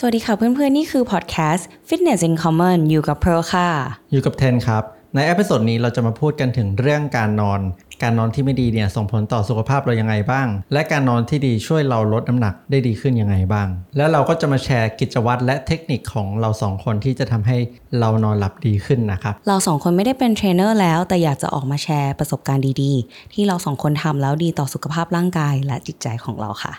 [0.00, 3.68] สวัสดีค่ะเพื่อนๆ นี่คือพอดแคสต์ Fitness in Common อยู่กับเพร์ลค่ะ
[4.12, 4.82] อยู่กับเทนครับ
[5.14, 7.60] ใน episode นี้เราจะมาพูดกันถึงเรื่องการนอน
[8.02, 17.56] การนอนที่ไม่ดีเนี่ยส่งผลต่อสุขภาพเรายังไงบ้าง และการนอนที่ดีช่วยเราลดน้ำหนักได้ดีขึ้นยังไงบ้าง แล้วเราก็จะมาแชร์กิจวัตรและเทคนิคของเราสองคนที่จะทำให้
[18.00, 26.74] เรานอนหลับดีขึ้นนะครับเราสองคนไม่ได้เป็นเทรนเนอร์แล้ว แต่อยากจะออกมาแชร์ประสบการณ์ดีๆ ที่เราสองคนทำแล้วดีต่อสุขภาพร่างกายและจิตใจของเราค่ะ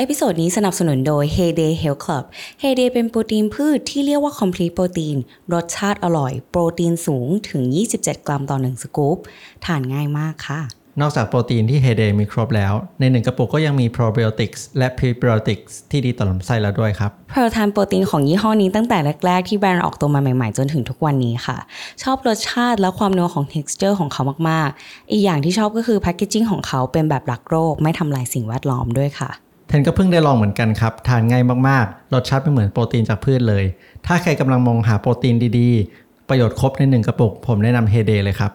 [0.00, 2.24] episode นี้สนับสนุนโดย Heyday Health Club
[2.62, 5.16] Heyday เป็นโปรตีนพืชที่เรียกว่า Complete Protein
[5.52, 7.62] รสชาติอร่อย โปรตีนสูงถึง
[7.94, 9.16] 27 กรัมต่อ 1 สกู๊ป
[9.64, 10.60] ทานง่ายมากค่ะ
[11.00, 21.56] นอกจากโปรตีนที่ Heyday มีครบแล้ว ในหนึ่งกระปุกก็ยังมี probiotics และ prebiotics ที่ดีต่อลำไส้แล้วด้วยครับ เพร์ลทานโปรตีนของยี่ห้อนี้ตั้งแต่แรก ๆ ที่แบรนด์ออกตัวมาใหม่ ๆ จนถึงทุกวันนี้ค่ะ
[22.02, 29.32] ชอบรสชาติและความนัวของ texture ของเขามาก ๆ อีกอย่างที่ชอบก็คือ packaging ของเขาเป็นแบบรักโลกไม่ทำลายสิ่งแวดล้อมด้วยค่ะ
[29.68, 33.64] เทนก็เพิ่งได้ลองเหมือนกันครับ ทานง่ายมากๆ รสชาติไม่เหมือนโปรตีนจากพืชเลย
[34.06, 38.52] ถ้าใครกำลังมองหาโปรตีนดีๆ ประโยชน์ครบในหนึ่งกระปุก ผมแนะนำเฮเดเลยครับ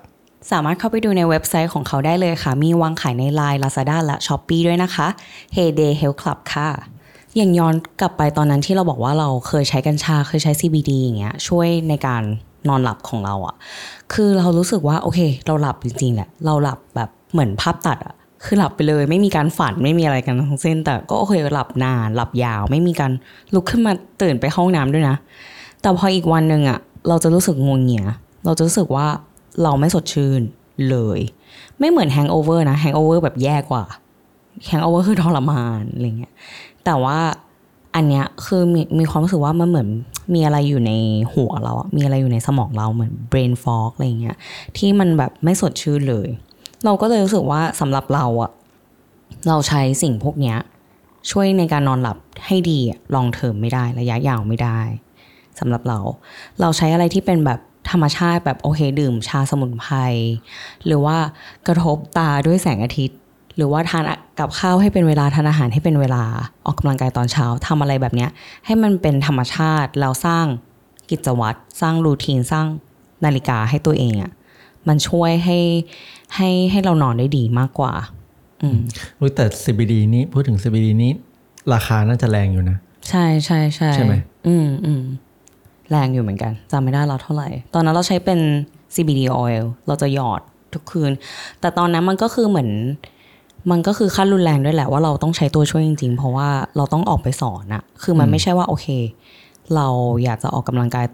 [0.51, 5.07] สามารถเข้าไปดูในเว็บไซต์ของเขาได้เลยค่ะ มีวางขายใน Line Lazada และ Shopee ด้วยนะคะ
[5.55, 6.69] Heyday Health Club ค่ะ
[7.35, 12.23] อย่างย้อนกลับไปตอนนั้นที่เราบอกว่าเราเคยใช้กัญชาเคยใช้ CBD อย่างเงี้ยช่วยในการ
[12.69, 13.55] นอนหลับของเราอะ
[14.13, 23.11] คือเรารู้สึกว่าโอเค เราหลับจริงๆแหละเราหลับแบบเหมือนภาพตัดอะ คือหลับไปเลยไม่มีการฝันไม่มีอะไรกันทั้งสิ้น แต่ก็โอเคหลับนานหลับยาวไม่มีการ
[23.53, 25.15] ลุกขึ้นมาตื่นไปห้องน้ำด้วยนะ
[25.81, 28.05] แต่พออีกวันหนึ่งอะเราจะรู้สึกงงเงีย
[28.45, 29.07] เราจะรู้สึกว่า
[29.63, 30.41] เราไม่สดชื่น
[30.89, 31.19] เลย
[31.79, 33.83] ไม่เหมือน hangover นะ hangover แบบแย่กว่า
[34.67, 36.33] hangover คือทรมานอะไรเงี้ย
[36.85, 37.17] แต่ว่า
[37.95, 39.87] อันเนี้ยคือมีมีความรู้สึกว่ามันเหมือน
[40.33, 40.91] มีอะไรอยู่ใน
[41.33, 44.37] หัวเราอะมีอะไรอยู่ในสมองเราเหมือน brain fog อะไรเงี้ย
[44.77, 46.27] ที่มันแบบไม่สดชื่นเลย
[46.85, 48.51] เราก็เลยรู้สึกว่าสำหรับเราอะ
[49.47, 50.57] เราใช้สิ่งพวกเนี้ย
[51.31, 52.79] ช่วยในการนอนหลับให้ดี
[53.15, 54.79] ลองเทอมไม่ได้ระยะยาวไม่ได้
[55.59, 55.99] สำหรับเรา
[56.61, 57.59] เราใช้อะไรที่เป็นแบบ
[57.91, 59.95] ธรรมชาติแบบโอเคดื่มชาสมุนไพร
[60.85, 61.17] หรือว่า
[61.67, 63.17] กระทบตาด้วยแสงอาทิตย์
[63.55, 64.03] หรือว่าทาน
[64.39, 66.23] กับข้าวให้เป็นเวลาทานอาหารให้เป็นเวลา
[66.65, 68.29] ออกกำลังกายตอนเช้าทำอะไรแบบเนี้ย
[68.65, 70.45] ให้มันเป็นธรรมชาติแล้วสร้าง
[71.09, 72.65] กิจวัตรสร้างรูทีนสร้าง
[73.25, 74.31] นาฬิกาให้ตัวเองอะ
[74.87, 75.59] มันช่วยให้
[76.35, 77.93] ให้ให้เรานอนได้ดีมากกว่า
[78.61, 78.79] อืม
[79.19, 81.11] อุ๊ยแต่ CBD นี้พูดถึง CBD นี้
[81.73, 82.77] ราคาน่าจะแรงอยู่นะ
[83.09, 84.13] ใช่ใช่ใช่ใช่ไหม
[84.47, 85.03] อืมอืม
[85.91, 88.39] แรงอยู่เหมือนกันจำไม่ได้แล้วเท่าไหร่ ตอนนั้นเราใช้เป็น
[88.95, 90.41] CBD oil เราจะหยอด
[90.73, 91.11] ทุกคืน
[91.59, 92.69] แต่ตอนนั้นมันก็คือเหมือน
[93.71, 98.87] มันก็คือขั้นรุนแรงด้วยแหละว่าเราต้องใช้ตัวช่วยจริง ๆ เพราะว่าเราต้องออกไปสอนอะคือมันไม่ใช่ว่าโอเค
[99.75, 99.87] เรา
[100.23, 101.05] อยากจะออกกำลังกาย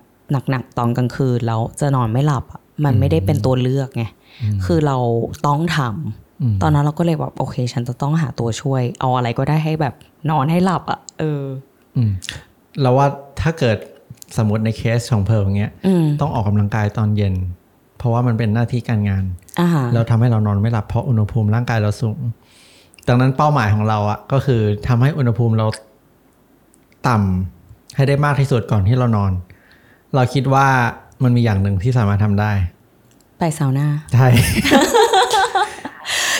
[0.49, 4.05] หนักๆตอนกลางคืนแล้วจะนอนไม่หลับอะ มันไม่ได้เป็นตัวเลือกไง
[4.65, 4.97] คือเรา
[5.47, 9.95] ต้องทำตอนนั้นเราก็เลยแบบโอเค ฉันจะต้องหาตัวช่วย เอาอะไรก็ได้ให้แบบ
[10.29, 11.43] นอนให้หลับอะเออ
[11.95, 12.11] อืม
[12.81, 13.07] เราว่า
[13.41, 13.77] ถ้าเกิด
[14.37, 17.33] สมมติในเคสของเพร์ลอย่างเงี้ยอืมต้องออกกำลังกายตอนเย็น
[17.97, 19.23] เพราะว่ามันเป็นหน้าที่การงาน
[19.59, 22.19] อ่าฮะแล้วทำให้เรานอนไม่หลับเพราะอุณหภูมิร่างกายเราสูง
[23.07, 25.67] ดังนั้นเป้าหมายของเราอะก็คือทำให้อุณหภูมิเรา
[27.07, 29.31] ต่ำให้ได้มากที่สุดก่อนที่เรานอน
[30.15, 30.67] เราคิดว่า
[31.23, 32.51] มันมีอย่างหนึ่งที่สามารถทำได้
[33.39, 34.27] ไปซาวน่าใช่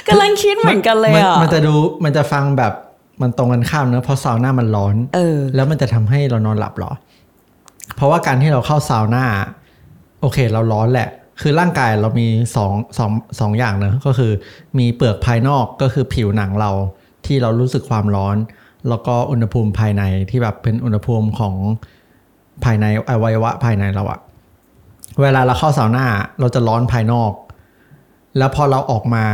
[0.08, 1.74] กำลังคิดเหมือนกันเลยมันอะมันจะดู
[2.04, 2.74] มันจะฟังแบบ
[3.22, 6.92] มันตรงกันข้ามเนอะเพราะซาวน่ามันร้อนเออ แล้วมันจะทำให้เรานอนหลับเหรอ
[7.96, 9.26] เพราะว่าการที่เราเข้าซาวน่า
[10.22, 11.10] โอเค เราร้อนแหละ
[11.42, 14.32] คือร่างกายเรามีสองสองสองอย่างเนอะก็คือ
[14.78, 16.72] มีเปลือกภายนอกก็คือผิวหนังเรา
[17.26, 18.38] ที่เรารู้สึกความร้อน
[18.90, 21.56] แล้วก็อุณหภูมิภายในที่แบบเป็นอุณหภูมิของ
[22.64, 24.20] ภายในอวัยวะภายในเราอะ
[25.22, 26.06] เวลาเราเข้าซาวน่า
[26.40, 27.32] เราจะร้อนภายนอก
[28.38, 29.26] แล้วพอเราออกมา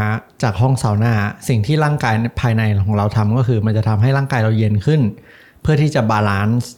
[0.44, 1.14] จากห้องซาวน่า
[1.48, 5.02] สิ่งที่ร่างกายภายในของเราทำก็คือ มันจะทำให้ร่างกายเราเย็นขึ้น
[5.62, 6.72] เพื่อที่จะบาลานซ์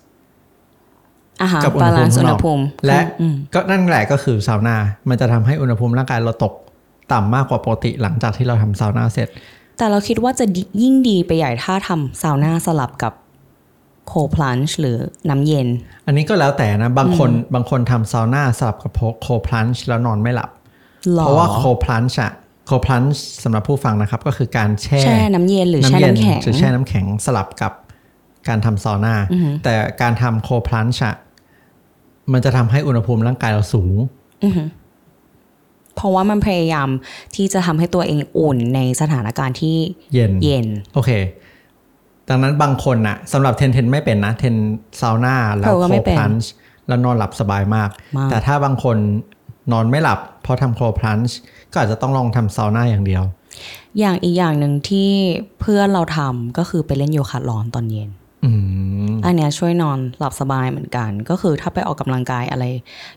[1.42, 4.76] อาหารกับอุณบาหภูลานมิซ์ข้าอุงณนหอกภูมิและอืมก็นั่นแหละก็คือซาวน่า
[5.10, 6.54] มันจะทำให้อุณหภูมิร่างกายเราตก
[7.14, 9.28] ต่ำมากกว่าปกติหลังจากที่เราทำซาวน่าเสร็จ
[9.78, 13.14] แต่เราคิดว่าจะดียิ่งดีไปใหญ่ถ้าทำซาวน่าสลับกับ
[14.08, 14.98] โคพลันช์หรือ
[15.30, 15.68] น้ำเย็น
[16.08, 18.92] อันนี้ก็แล้วแต่นะ บางคนบางคนทำซาวน่าสลับกับ
[19.22, 20.50] โคพลันช์แล้วนอนไม่หลับ
[21.16, 22.32] หรอเพราะว่าโคพลันช์อะ
[22.66, 27.74] โคพลันช์สำหรับผู้ฟังนะครับ ก็คือการแช่แช่น้ำเย็นหรือแช่เย็น้ำแข็งหรือแช่น้ำแข็งสลับกับ
[28.48, 29.16] การทำซาวน่า
[29.64, 31.16] แต่การทำโคพลันช์อะ
[32.34, 33.96] มันจะทำให้อุณหภูมิร่างกายเราสูง
[35.96, 36.90] เพราะว่ามันพยายาม
[37.36, 39.78] ที่จะทำให้ตัวเองอุ่นในสถานการณ์ที่
[40.14, 41.12] เย็นเย็น โอเค
[42.30, 44.56] ดังนั้นบางคนน่ะสำหรับเทนเทนไม่เป็นนะ เทน
[45.02, 46.52] ซาวน่าแล้วเธอก็โคไม่เป็นพลันช์
[46.88, 48.98] แล้วนอนหลับสบายมากมาก แต่ถ้าบางคน
[49.72, 51.38] นอนไม่หลับเพราะทำโคพลันช์
[51.72, 53.24] ก็อาจจะต้องลองทำซาวน่าอย่างเดียว
[54.00, 55.10] อย่างอีกอย่างหนึ่งที่
[55.60, 58.10] เพื่อนเราทำก็คือไปเล่นโยคะร้อนตอนเย็น
[58.46, 62.66] อืมออันเนี้ยช่วยนอนหลับสบายเหมือนกัน ก็คือถ้าไปออกกำลังกายอะไร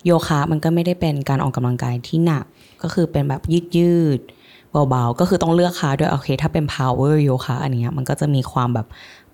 [0.04, 2.44] โยคะมันก็ไม่ได้เป็นการออกกำลังกายที่หนัก
[2.82, 4.39] ก็คือเป็นแบบยืดยืดๆ
[4.72, 8.86] เบาๆ ก็คือต้องเลือกค้าด้วยโอเค ถ้าเป็น power โยคะอันเนี้ยมันก็จะมีความแบบ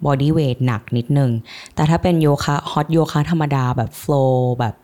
[0.04, 1.30] body weight หนักนิดนึง
[1.74, 4.74] แต่ถ้าเป็นโยคะ hot โยคะธรรมดาแบบ flow แบบ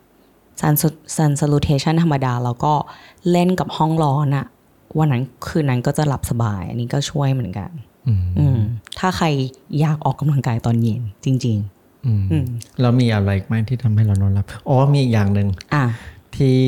[0.60, 0.74] sun
[1.16, 2.72] sun salutation ธรรมดา แล้วก็
[3.30, 4.46] เล่นกับห้องร้อนอะ
[4.98, 7.70] วันนั้นคืนนั้นก็จะหลับสบาย อันนี้ก็ช่วยเหมือนกัน
[8.08, 8.58] อืมอืม
[8.98, 9.26] ถ้าใคร
[9.80, 11.58] อยากออกกำลังกายตอนเย็นจริง
[12.06, 12.46] อืมๆอืม
[12.80, 15.84] แล้วมีอะไรอีกไหมที่ทำให้เรานอนหลับ อ๋อมีอีกอย่างหนึ่งอะ
[16.36, 16.60] ที่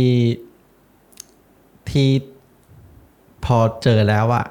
[1.90, 2.08] ที่
[3.44, 4.44] พอเจอแล้วอะ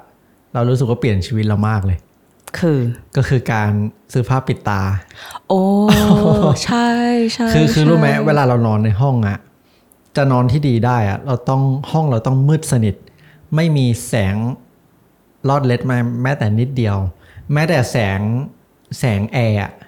[0.53, 1.97] เรารู้สึกว่าเปลี่ยนชีวิตเรามากเลย
[2.59, 2.79] คือ
[3.15, 3.71] ก็คือการ
[4.13, 4.81] ซื้อผ้าปิดตา
[5.47, 5.61] โอ้
[6.65, 6.87] ใช่
[7.33, 9.37] ใช่คือคือใช่รู้ไหมเวลาเรานอนในห้องอะ
[10.15, 11.61] จะนอนที่ดีได้อะเราต้อง
[11.91, 12.95] ห้องเราต้องมืดสนิท
[13.55, 14.35] ไม่มีแสง
[15.49, 16.97] ลอดเล็ดมาแม้แต่นิดเดียว
[17.53, 18.19] แม้แต่แสง
[18.99, 19.82] แสงแอร์อะอะฮะ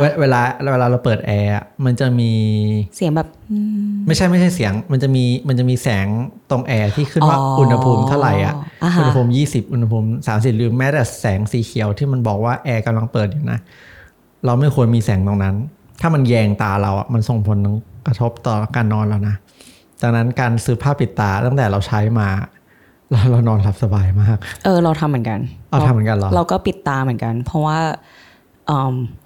[0.00, 0.40] เวเวลา
[0.72, 2.32] เวลาเราเปิดแอร์อะมันจะมี
[2.96, 3.58] เสียงแบบอื
[3.88, 6.06] มไม่ใช่ไม่ใช่เสียง มันจะมีมันจะมีแสง
[6.50, 13.58] ตรงแอร์ที่ขึ้นว่าอ๋ออุอุณหภูมิเท่าไหร่อะอ่าฮะอุณหภูมิ 20 อุณหภูมิ 30 หรือแม้แต่แสงสีเขียวที่มันบอกว่าแอร์กำลังเปิดอยู่นะ
[14.44, 15.54] เราไม่ควรมีแสงตรงนั้น
[16.00, 17.58] ถ้ามันแยงตาเราอะมันส่งผล
[18.06, 19.34] กระทบต่อการนอนเรานะ
[20.02, 22.28] ดังนั้นการซื้อผ้าปิดตาตั้งแต่เราใช้มา
[23.10, 25.38] เราเรานอนหลับสบายมาก เออเราทำเหมือนกัน
[25.70, 28.29] เอาทำเหมือนกันเหรอ เราก็ปิดตาเหมือนกัน เพราะว่าอืม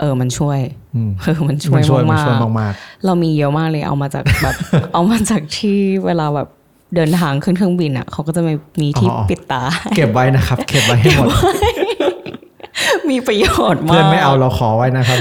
[0.00, 0.58] เออมันช่วย
[0.94, 2.72] อืมเออมันช่วมัยนช่วยมันมากช่วยๆมาก
[3.04, 4.54] เรามีเยอะมากเลยเอามาจากแบบ
[4.94, 6.48] เอามาจากที่เวลาแบบ
[6.94, 11.28] เดินทางขึ้นเครื่องบินอะเขาก็จะมีมีที่ปิดตาๆเก็บไว้นะครับ เก็บไว้ให้หมด
[13.10, 15.18] มีประโยชน์มากเพื่อนไม่เอาเราขอไว้นะครับ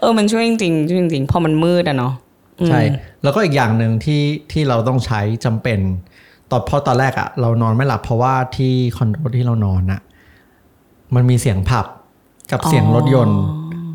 [0.00, 2.12] เออมันช่วยจริงๆช่วยจริงๆพอมันมืดอะเนาะ
[2.60, 2.80] อืมใช่
[3.22, 4.22] แล้วก็อีกอย่างหนึ่งที่
[4.52, 5.78] ที่เราต้องใช้จำเป็น
[6.50, 10.00] ตอนเพราะตอนแรกอะเรานอนไม่หลับเพราะว่าที่คอนโดที่เรานอนอะ
[11.14, 11.86] มันมีเสียงผับ
[12.52, 13.40] กับเสียงรถยนต์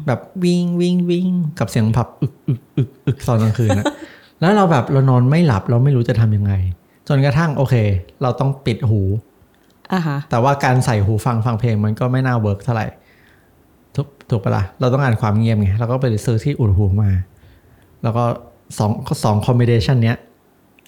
[0.07, 1.27] แบบวิ่งวิ่งวิ่ง
[1.59, 3.85] กับเสียงผับอึกอึกอึกอึกตอนกลางคืนอะ
[4.39, 6.53] แล้วเราแบบเรานอนไม่หลับเราไม่รู้จะทำยังไง
[7.07, 7.75] จนกระทั่งโอเค
[8.21, 9.01] เราต้องปิดหู
[9.91, 12.87] อะฮะแต่ว่าการใส่หูฟังฟังเพลงมันก็ไม่น่า work เท่าไหร่
[13.95, 17.09] ถูกถูกปะล่ะเราต้องการความเงียบไงเราก็ไปซื้อที่อุดหูมา
[18.03, 18.23] แล้วก็
[18.77, 18.91] สอง
[19.23, 20.17] สอง combination เนี้ย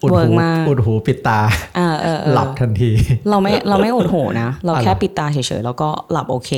[0.04, 1.40] อุดเวิร์หูกมากอุดหูปิดตา
[1.78, 2.92] อ่าเออเออหลับทันที
[3.30, 6.52] เราไม่เราไม่อุดหูนะ เราอะแค่เหรอปิดตาเฉยๆ แล้วก็หลับโอเค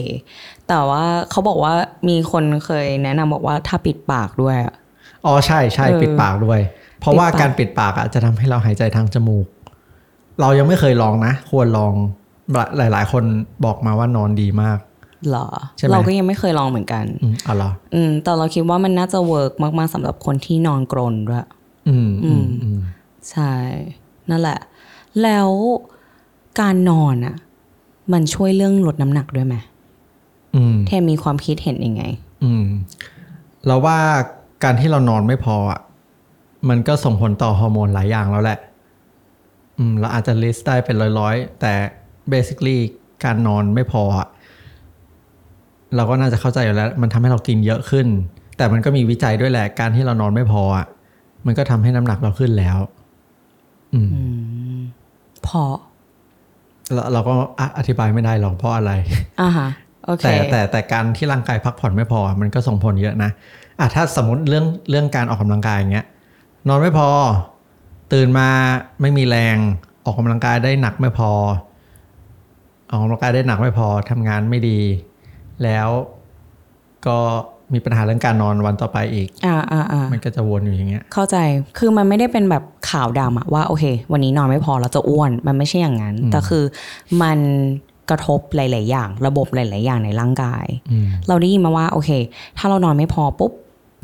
[0.67, 1.73] แต่ว่าเขาบอกว่า
[2.09, 4.73] มีคนเคยแนะนำบอกว่าถ้าปิดปากด้วยอะ
[5.25, 6.59] อ๋อใช่ใช่เออปิดปากด้วย
[6.99, 9.47] เพราะว่าปิดปากการปิดปากอะจะทำให้เราหายใจทางจมูก
[10.41, 11.93] เรายังไม่เคยลองนะ ควรลอง
[12.77, 13.23] หลายๆ คน
[13.65, 14.79] บอกมาว่านอนดีมาก
[15.29, 21.45] เหรอใช่ไหมเราก็ยังไม่เคยลองเหมือนกันอืมอ๋อเหรออืมแต่เราคิดว่ามันน่าจะ work มากๆสำหรับคนที่นอนกรนด้วย
[21.89, 22.79] อืมอืมอืม
[23.31, 23.53] ใช่
[24.29, 24.59] นั่นแหละ
[25.23, 25.49] แล้ว
[26.61, 27.35] การนอนอะ
[28.13, 29.55] มันช่วยเรื่องลดน้ำหนักด้วยไหม
[30.55, 32.03] อืมเทมมีความคิดเห็นยังไง
[32.43, 32.65] อืม
[33.65, 33.97] เราว่า
[34.63, 35.79] การที่เรานอนไม่พออะ
[36.69, 38.59] มันก็ส่งผลต่อฮอร์โมนหลายอย่างแล้วแหละ
[39.77, 41.73] อืม เราอาจจะ list ได้เป็นร้อยๆ แต่
[42.33, 42.77] basically
[43.23, 44.27] การนอนไม่พออะ
[45.95, 48.07] เราก็น่าจะเข้าใจอยู่แล้ว มันทำให้เรากินเยอะขึ้น
[48.57, 50.85] แต่มันก็มีวิจัยด้วยแหละ การที่เรานอนไม่พออะ
[51.45, 52.77] มันก็ทำให้น้ำหนักเราขึ้นแล้ว
[53.95, 54.01] อื
[54.77, 54.79] ม
[55.47, 55.61] พอ
[56.93, 58.91] เราเราก็อะอธิบายไม่ได้หรอกเพราะอะไร
[59.41, 59.69] อ่าฮะ
[60.05, 63.31] โอเคแต่แต่แต่การที่ร่างกายพักผ่อนไม่พอ มันก็ส่งผลเยอะนะ
[63.79, 66.05] อะถ้าสมมติเรื่องเรื่องการออกกำลังกายอย่างเงี้ย
[66.67, 67.09] นอนไม่พอ
[68.13, 68.49] ตื่นมา
[69.01, 69.57] ไม่มีแรง
[70.05, 71.31] ออกกำลังกายได้หนักไม่พอ
[72.89, 74.79] ออกกำลังกายได้หนักไม่พอทำงานไม่ดี
[75.63, 75.89] แล้ว
[77.07, 77.19] ก็
[77.73, 81.37] มีปัญหาเรื่องการนอนวันต่อไปอีก อ่าอ่าอ่ามันก็จะวนอยู่อย่างเงี้ย เข้าใจ
[81.77, 86.63] คือมันไม่ได้เป็นแบบข่าวดำอะว่าโอเค วันนี้นอนไม่พอเราจะอ้วน มันไม่ใช่อย่างนั้น แต่คือ
[87.21, 87.37] มัน
[88.09, 92.09] กระทบหลาย ๆ อย่าง ระบบหลาย ๆ อย่างในร่างกายอืมเราได้ยินมาว่าโอเค
[92.57, 93.51] ถ้าเรานอนไม่พอปุ๊บ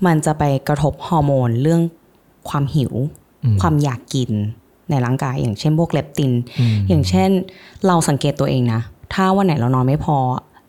[0.06, 1.82] มันจะไปกระทบฮอร์โมนเรื่อง
[2.50, 2.94] ความหิว
[3.44, 4.32] อืมความอยากกิน
[4.90, 7.30] ในร่างกาย อย่างเช่นพวกเลปตินอืมอย่างเช่น
[7.88, 8.82] เราสังเกตตัวเองนะ
[9.14, 10.18] ถ้าวันไหนเรานอนไม่พอ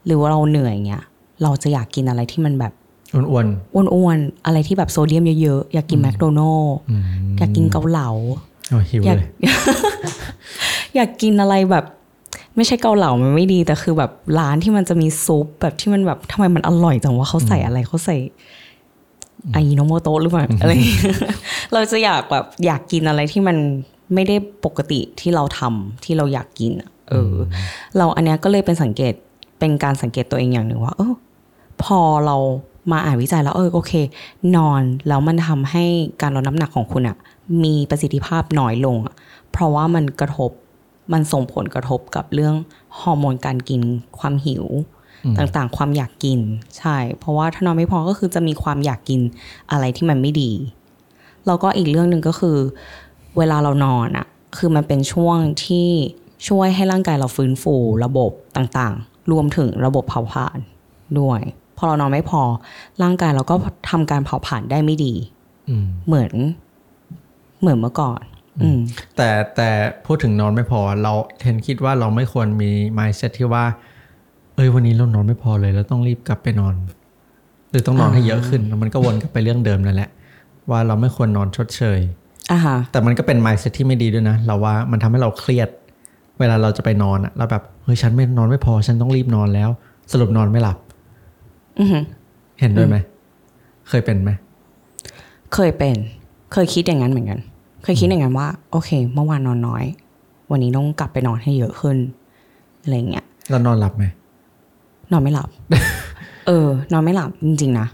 [0.06, 1.04] หรือว่าเราเหนื่อยเงี้ย
[1.42, 2.72] เราจะอยากกินอะไรที่มันแบบ
[3.14, 3.42] อ้ว
[3.84, 7.02] นอ้วนๆอะไรที่แบบโซเดียมเยอะๆ อยากกินแมคโดนัลล์ๆอืม
[7.38, 8.10] อยากกินเกาเหลา
[8.70, 9.28] โอ้หิวอยากเลย
[10.94, 11.84] อยากกินอะไรแบบ
[12.56, 18.16] ไม่ใช่เกาเหลามันไม่ดี แต่คือแบบร้านที่มันจะมีซุปแบบที่มันแบบทำไมมันอร่อยจังว่าเขาใส่อะไรเขาใส่
[19.52, 20.72] ไอโนโมโตะหรือเปล่าอะไร
[21.72, 23.56] เราจะอยากแบบอยากกินอะไรที่มัน
[24.14, 27.42] ไม่ได้ปกติที่เราทำที่เราอยากกินอะเอออ
[27.96, 29.14] เราอันเนี้ยก็เลยเป็นสังเกต
[29.58, 31.14] เป็นการสังเกตตัวเองอย่างหนึ่งว่า เออ
[31.82, 32.36] พอเรา
[32.90, 33.92] มาอ่านวิจัยแล้วเออโอเค
[34.56, 35.84] นอนแล้วมันทำให้
[36.22, 37.16] การลดน้ำหนักของคุณอะ
[37.64, 39.14] มีประสิทธิภาพน้อยลงอะ
[39.52, 40.50] เพราะว่ามันกระทบ
[41.12, 42.54] มันส่งผลกระทบกับเรื่อง
[43.00, 43.80] ฮอร์โมนการกิน
[44.18, 44.64] ความหิว
[45.38, 46.40] ต่างๆ ความอยากกิน
[46.78, 49.20] ใช่ เพราะว่าถ้านอนไม่พอก็คือจะมีความอยากกิน
[49.70, 50.52] อะไรที่มันไม่ดี
[51.46, 52.56] แล้วก็อีกเรื่องหนึ่งก็คือ
[53.38, 55.88] เวลาเรานอนอะคือมันเป็นช่วงที่
[56.48, 57.74] ช่วยให้ร่างกายเราฟื้นฟู
[58.04, 60.58] ระบบต่างๆ รวมถึงระบบเผาผลาญ
[61.18, 61.40] ด้วย
[61.78, 62.42] พอเรานอนไม่พอ
[63.02, 63.54] ร่างกายเราก็
[63.90, 65.14] ทำการเผาผลาญได้ไม่ดี
[65.68, 66.32] อืมเหมือน
[67.60, 68.22] เหมือนเมื่อก่อน
[68.62, 68.78] อืม
[69.16, 69.68] แต่แต่
[70.06, 73.64] พูดถึงนอนไม่พอ เราเทนคิดว่าเราไม่ควรมี mindset ที่ว่า
[74.54, 76.74] เอ้ยวันนี้เรานอนไม่พอเลยเราต้องรีบกลับไปนอน
[77.70, 80.10] หรือต้องนอนให้เยอะขึ้นแล้วมันก็วนกลับไปเรื่องเดิมนั่นแหละ
[80.70, 82.00] ว่าเราไม่ควรนอนชดเชย
[82.52, 85.68] อ่าฮะแต่มันก็เป็น mindset ที่ไม่ดีด้วยนะเราว่ามันทำให้เราเครียด
[86.40, 89.70] เวลาเราจะไปนอนอะเราแบบเฮ้ยฉันไม่นอนไม่พอ ฉันต้องรีบนอนแล้ว
[90.12, 90.91] สรุปนอนไม่หลับอือฮึ
[92.60, 92.96] เห็นด้วยไหม
[93.88, 94.30] เคยเป็นไหม
[95.54, 95.96] เคยเป็น
[96.52, 97.40] เคยคิดอย่างนั้นเหมือนกัน
[97.84, 99.84] เคยคิดอย่างนั้นว่า โอเค เมื่อวานนอนน้อย
[100.50, 101.96] วันนี้ต้องกลับไปนอนให้เยอะขึ้น
[102.82, 104.04] อะไรเงี้ยแล้วนอนหลับไหม
[105.12, 105.48] นอนไม่หลับ
[106.46, 107.86] เออ นอนไม่หลับจริงๆนะ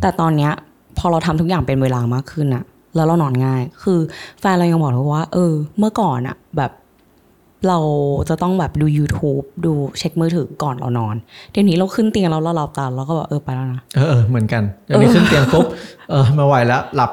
[0.00, 0.52] แต่ตอนเนี้ย
[0.98, 3.98] พอเราทำทุกอย่างเป็นเวลามากขึ้นอะแล้วเรานอนง่าย คือ
[4.40, 6.70] แฟนเรายังบอกเลยว่า เออ เมื่อก่อนอะแบบ
[7.68, 7.78] เรา
[8.28, 11.16] จะต้องแบบดู YouTube ดูเช็คมือถือก่อนเรานอน
[11.50, 15.66] เดี๋ยวนี้เราขึ้นเตียงแล้วเราหลับตาแล้วก็แบบเออไปแล้วนะเออเออเหมือนกันเดี๋ยวนี้ขึ้นเตียงปุ๊บ
[16.10, 17.10] เออไม่ไหวแล้วหลับ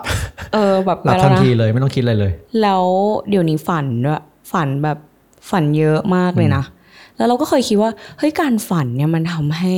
[0.53, 2.83] เออแบบหลัไปบแล้ทัวนนะทีเลยไม่ต้องคิดอะไรเลย แล้ว
[3.29, 4.97] เดี๋ยวนี้ฝันด้วยฝันแบบ
[5.49, 6.63] ฝันเยอะมากเลยนะ
[7.17, 9.75] แล้วเราก็เคยคิดว่าเฮ้ยการฝันเนี่ยมันทำให้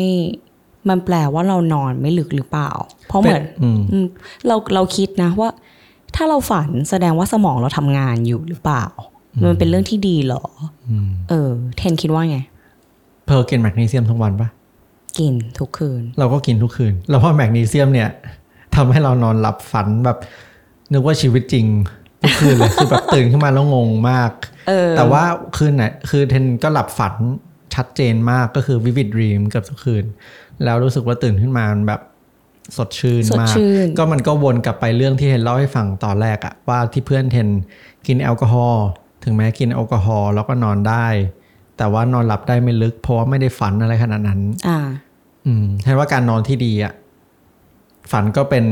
[0.89, 2.69] มันแปลว่าเรานอนไม่ลึกหรือเปล่า
[3.07, 4.05] เพราะเหมือนอืมอืม
[4.47, 5.49] เราเราคิดนะว่า
[6.15, 8.85] ถ้าเราฝันแสดงว่าสมองเราทำงานอยู่หรือเปล่า
[9.45, 10.41] มันเป็นเรื่องที่ดีเหรอ
[10.89, 10.91] อ
[11.29, 12.39] เออ เทนคิดว่าไง
[13.25, 14.49] เพร์ลกินแมกนีเซียมทั้งวันปะ
[15.19, 18.09] กินทุกคืน เราก็กินทุกคืนแล้วเพราะแมกนีเซียมเนี่ย
[18.75, 20.17] ทำให้เรานอนหลับฝันแบบ
[20.93, 21.65] นึกว่าชีวิตจริง
[22.21, 24.31] ทุกคืนเลยคือแบบตื่นขึ้นมาแล้วงงมาก
[24.67, 25.23] เออแต่ว่า
[25.57, 27.13] คืนไหนคือเทนก็หลับฝัน
[27.75, 30.05] ชัดเจนมากก็คือวิวิดรีมเกือบทุกคืน
[30.63, 32.01] แล้วรู้สึกว่าตื่นขึ้นมามันแบบ
[32.77, 37.47] สดชื่นสดมากชื่นก็มันก็วนกลับไปเรื่องที่เทนเล่าให้ฟังตอนแรกอะว่าที่เพื่อนเทน
[38.07, 38.87] กินแอลกอฮอล์
[39.23, 41.07] ถึงแม้กินแอลกอฮอล์แล้วก็นอนได้
[41.77, 44.79] แต่ว่านอนหลับได้ไม่ลึก เพราะว่าไม่ได้ฝันอะไรขนาดนั้น อ่า
[45.45, 46.93] อืมเห็นว่าการนอนที่ดีอะ
[48.11, 48.65] ฝันก็เป็น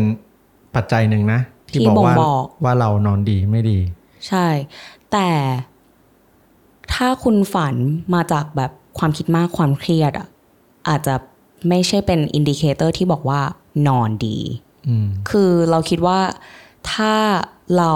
[0.76, 1.40] ปัจจัยหนึ่งนะ
[1.70, 3.80] ที่ที่บอกว่าบ่งบอกว่าเรานอนดีไม่ดี
[4.28, 4.48] ใช่
[5.12, 5.30] แต่
[6.94, 7.76] ถ้าคุณฝัน
[8.14, 10.28] มาจากแบบความคิดมากความเครียดอะ
[10.90, 11.16] อาจจะ
[11.70, 13.42] ไม่ใช่เป็น indicator ที่บอกว่า
[13.88, 14.38] นอนดี
[14.88, 16.20] อืมคือเราคิดว่า
[16.92, 17.14] ถ้า
[17.78, 17.92] เรา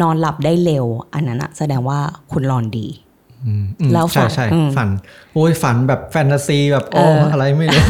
[0.00, 1.98] นอนหลับได้เร็ว อันนั้นอะแสดงว่า
[2.32, 2.86] คุณนอนดี
[3.46, 4.88] อืมอืมแล้วฝันใช่ใช่อืมฝัน
[5.32, 7.82] โอ้ยฝันแบบแฟนตาซีแบบโอ้เออออะไรไม่รู้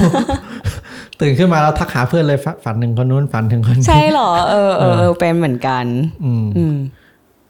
[1.21, 5.85] ตื่นขึ้นมาแล้วทักหาเพื่อนเลยฝันฝันถึงคนนู้นฝันถึงคนนี้ใช่เหรอเออเออเออเป็นเหมือนกัน
[6.25, 6.77] อืมอืม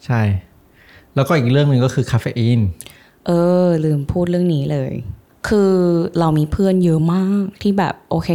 [0.07, 0.21] ใช่
[1.15, 2.61] แล้วก็อีกเรื่องหนึ่งก็คือคาเฟอีน
[3.27, 3.31] เอ
[3.65, 4.93] อ ลืมพูดเรื่องนี้เลย
[5.49, 5.73] คือ
[6.19, 8.31] เรามีเพื่อนเยอะมากที่แบบโอเค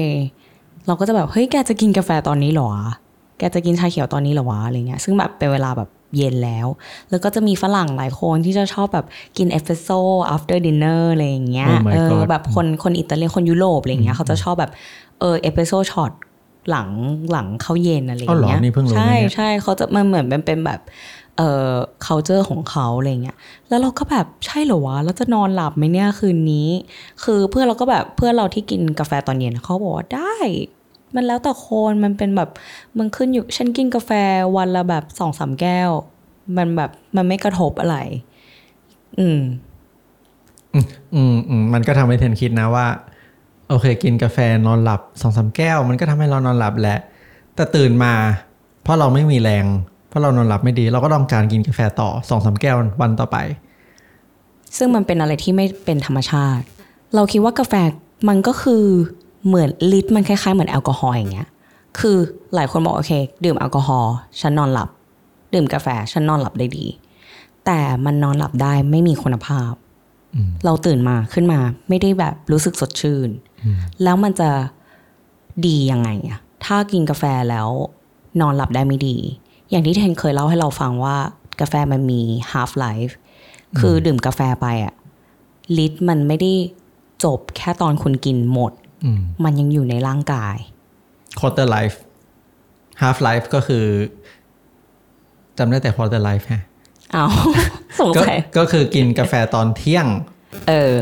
[0.88, 2.94] เราก็จะแบบเฮ้ยแกจะกินกาแฟตอนนี้เหรอวะ
[3.38, 6.68] แกจะกินชาเขียวตอนนี้เหรอวะอะไรเงี้ยซึ่งแบบเป็นเวลาแบบเย็นแล้ว
[7.10, 9.06] แล้วก็จะมีฝรั่งหลายคนที่จะชอบแบบ
[9.38, 10.00] กินเอสเปรสโซ่
[10.36, 14.72] after dinner อะไรอย่างเงี้ย Oh my เออ God แบบคนคนอิตาเลียนคนยุโรปอะไรเงี้ยเขาจะชอบแบบ
[15.20, 16.12] เออเอสเปรสโซ่ช็อต
[16.70, 16.90] หลัง
[17.32, 20.80] หลังข้าวเย็นอะไรออ๋อย่างเหรอเงี้ยนี่เพิ่งรู้นะใช่เนี่ยใช่เขาจะมันเหมือนเป็นเป็นแบบ
[21.38, 21.74] เอ่อ
[22.06, 23.38] culture ของเขาอะไรเงี้ย
[23.70, 26.68] แล้วเราก็แบบใช่เหรอวะ แล้วจะนอนหลับไหมเนี่ยคืนนี้
[27.24, 30.34] คือเพื่อนเราก็แบบเพื่อนเราที่กินกาแฟตอนเย็นเขาบอกว่าได้
[31.16, 32.50] มันแล้วแต่คนมันเป็นแบบ
[32.98, 34.12] มันขึ้นอยู่ฉันกินกาแฟ
[34.58, 35.90] วันละแบบสองสามแก้ว
[36.58, 37.98] มันแบบมันไม่กระทบอะไร
[39.20, 39.40] อืม
[40.74, 40.80] อื
[41.34, 42.88] มอืมมันก็ทำให้เทนคิดนะว่า
[43.70, 47.00] โอเค กินกาแฟนอนหลับสองสามแก้ว มันก็ทำให้เรานอนหลับแหละ
[47.56, 48.14] แต่ตื่นมา
[48.84, 49.66] เพราะเราไม่มีแรง
[50.10, 53.38] เพราะเรานอนหลับไม่ดี เราก็ต้องการกินกาแฟต่อสองสามแก้ววันต่อไป
[54.78, 56.66] ซึ่งมันเป็นอะไรที่ไม่เป็นธรรมชาติ
[57.16, 57.74] เราคิดว่ากาแฟ
[58.30, 58.84] มันก็คือ
[59.46, 61.48] เหมือนลิตรมันคล้ายๆเหมือนแอลกอฮอล์อย่างเงี้ย
[62.00, 62.18] คือ
[62.56, 63.14] หลายคนบอกโอเค
[63.46, 64.90] ดื่มแอลกอฮอล์ฉันนอนหลับ
[65.54, 66.86] ดื่มกาแฟฉันนอนหลับได้ดี
[67.66, 69.72] แต่มันนอนหลับได้ไม่มีคุณภาพ
[70.66, 73.30] เราตื่นมาขึ้นมาไม่ได้แบบรู้สึกสดชื่น
[74.04, 74.50] แล้วมันจะ
[75.66, 77.68] ดียังไงอะถ้ากินกาแฟแล้ว
[78.42, 79.18] นอนหลับได้ไม่ดี
[79.70, 81.18] อย่างที่เทนเคยเล่าให้เราฟังว่า
[81.62, 83.14] กาแฟมันมี half life
[83.80, 84.94] คือดื่มกาแฟไปอะ
[85.78, 86.54] ลิตรมันไม่ได้
[87.24, 88.87] จบแค่ตอนคุณกินหมดอื
[89.18, 90.56] มมันยังอยู่ในร่างกาย
[91.40, 91.98] quarter life
[93.02, 93.86] half life ก็คือ
[95.58, 96.62] จำได้แต่ quarter life ฮะ
[97.14, 97.26] เอา
[98.00, 100.08] สงก็สัยก็คือกินกาแฟตอนเที่ยง
[100.70, 100.94] เออ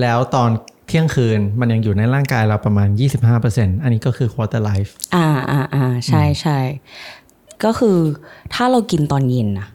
[0.00, 0.50] แล้วตอน
[0.86, 2.88] เที่ยงคืนมันยังอยู่ในร่างกายเราประมาณ
[3.36, 6.58] 25%อันนี้ก็คือ quarter life อ่าอ่าอ่าใช่ใช่
[7.64, 7.98] ก็คือ
[8.54, 9.68] ถ้าเรากินตอนเย็นนะ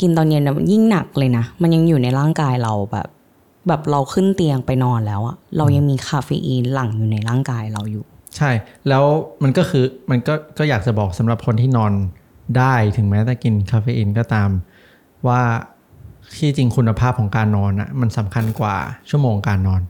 [0.00, 3.08] กินตอนเย็นนะยิ่งหนักเลยนะ มันยังอยู่ในร่างกายเราแบบ
[3.68, 8.04] แบบเราขึ้นเตียงไปนอนแล้วอะเรายังมีคาเฟอีนหลั่งอยู่ในร่างกายเราอยู่
[8.36, 8.50] ใช่
[8.88, 9.04] แล้ว
[9.42, 11.92] มันก็คือมันก็ก็อยากจะบอกสำหรับคนที่นอน
[12.58, 14.50] ได้ถึงแม้จะกินคาเฟอีนก็ตาม
[15.26, 15.42] ว่า
[16.36, 18.76] ที่จริงคุณภาพของการนอนอะมันสำคัญกว่า
[19.10, 19.82] ชั่วโมงการนอน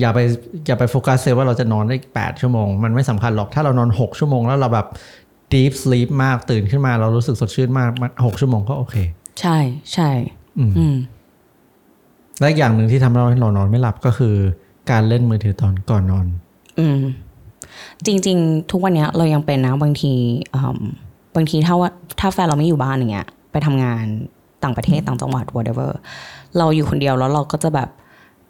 [0.00, 0.18] อย่าไป
[0.66, 4.86] อย่าไปโฟกัสเลยว่าเราจะนอนได้ 8 ชั่วโมง มันไม่สำคัญหรอกถ้าเรานอน 6 ชั่วโมงแล้วเราแบบ
[5.54, 8.96] deep sleep มากตื่นขึ้นมาเรารู้สึกสดชื่นมากมันหกชั่วโมงก็โอเค
[9.40, 9.58] ใช่
[9.92, 10.10] ใช่
[10.58, 10.96] อืมอืม
[12.40, 14.34] และอีกอย่างหนึ่งที่ทำให้เรานอนไม่หลับก็คือ
[14.90, 16.26] การเล่นมือถือตอนก่อนนอน
[16.78, 17.00] อืม
[18.06, 20.12] จริง ๆ ทุกวันเนี้ยเรายังเป็นนะบางที
[20.54, 20.80] อืม
[21.36, 24.04] บางทีถ้าว่าถ้าแฟนเราไม่อยู่บ้านอย่างเงี้ย ไปทำงาน
[24.62, 25.90] ต่างประเทศต่างจังหวัด whatever
[26.58, 27.88] เราอยู่คนเดียวแล้วเราก็จะแบบ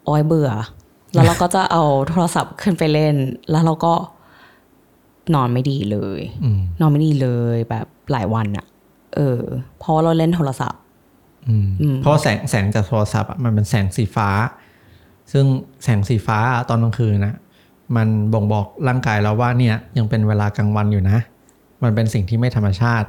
[0.05, 0.51] โอ้ยเบื่อ
[1.15, 3.17] แล้วเราก็จะเอาโทรศัพท์ขึ้นไปเล่น
[3.51, 3.95] แล้วเราก็
[5.35, 8.67] นอนไม่ดีเลยอืมนอนไม่ดีเลยแบบหลายวันอะ
[9.17, 9.41] เออ
[9.79, 10.90] เพราะว่าเราเล่นโทรศัพท์อืมอืม
[11.99, 14.29] เพราะว่าแสงแสงจากโทรศัพท์อะมันเป็นแสงสีฟ้า
[15.33, 15.45] ซึ่ง
[15.85, 17.35] แสงสีฟ้าอะตอนกลางคืนนะ
[17.97, 21.19] มันบ่งบอกร่างกายเราว่าเนี่ยยังเป็นเวลากลางวันอยู่นะ
[21.83, 23.09] มันเป็นสิ่งที่ไม่ธรรมชาติ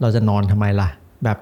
[0.00, 0.88] เราจะนอนทำไมล่ะ
[1.24, 1.38] แบบ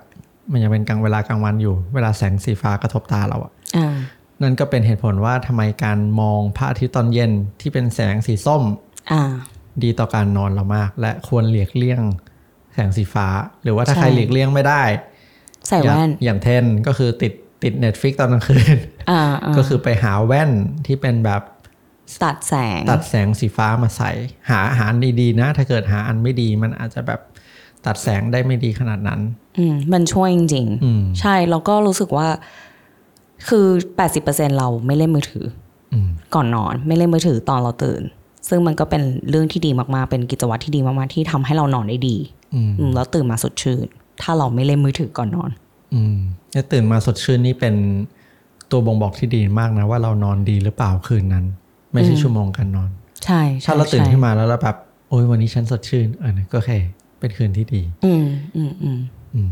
[0.52, 3.94] มันยังเป็นกลางเวลากลางวันอยู่ เวลาแสงสีฟ้ากระทบตาเราอะอ่า
[4.42, 8.62] นั่นก็เป็นเหตุผลว่าทำไมการมองพระอาทิตย์ตอนเย็นที่เป็นแสงสีส้ม
[9.12, 9.23] อ่า
[9.82, 12.02] ดีต่อการนอนเรามาก และควรหลีกเลี่ยง
[12.75, 13.26] แสงสีฟ้า
[13.62, 14.82] หรือว่าถ้าใช่ใครหลีกเลี่ยงไม่ได้
[15.68, 17.32] ใส่อย่างแว่น อย่างเทนก็คือติด
[17.62, 18.76] ติด Netflix ตอนกลางคืน
[19.10, 20.50] อ่าอ่าก็คือไปหาแว่น
[20.87, 21.42] ที่เป็นแบบ
[22.25, 24.10] ตัดแสงตัดแสงสีฟ้ามาใส่
[24.50, 27.20] หาหาอันดีๆนะ ถ้าเกิดหาอันไม่ดีมันอาจจะแบบ
[27.87, 29.20] ตัดแสงได้ไม่ดีขนาดนั้น
[29.58, 32.28] อืมมันช่วยจริงอืมๆใช่แล้วก็รู้สึกว่า
[33.48, 33.66] คือ
[34.12, 35.44] 80%เราไม่เล่นมือถือ
[35.92, 38.02] อืมก่อนนอนไม่เล่นมือถือตอนเราตื่น
[38.48, 42.16] ซึ่งมันก็เป็นเรื่องที่ดีมากๆ เป็นกิจวัตรที่ดีมากๆที่ทำให้เรานอนได้ดี
[42.54, 43.87] อืมอืมแล้วตื่นมาสดชื่น
[44.22, 45.50] ถ้าเราไม่เล่นมือถือก่อนนอน
[45.94, 46.16] อืม
[46.52, 47.75] แล้วตื่นมาสดชื่นนี่เป็น
[48.70, 51.44] ตัวบ่งบอกที่ดีมากนะว่าเรานอนดีหรือเปล่าคืนนั้น
[51.92, 52.90] ไม่ใช่อืมชั่วโมงการนอน
[53.25, 54.76] ใช่ใช่ถ้าเราตื่นใช่ขึ้นมาแล้วเราแบบ
[55.08, 56.78] โอ้ยวันนี้ฉันสดชื่นเออก็แค่
[57.20, 58.25] เป็นคืนที่ดี อืม
[58.56, 59.50] อืมอืม